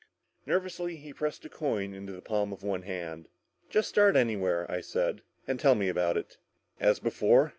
[0.47, 3.27] Nervously he pressed a coin into the palm of one hand.
[3.69, 6.39] "Just start anywhere," I said, "and tell me all about it."
[6.79, 7.49] "As before?"